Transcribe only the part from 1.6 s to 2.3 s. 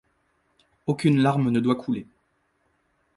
couler.